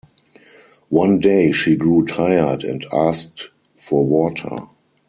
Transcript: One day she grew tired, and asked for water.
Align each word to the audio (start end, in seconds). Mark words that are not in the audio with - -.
One 0.89 1.19
day 1.19 1.51
she 1.51 1.75
grew 1.75 2.05
tired, 2.07 2.63
and 2.63 2.83
asked 2.91 3.51
for 3.77 4.03
water. 4.03 4.67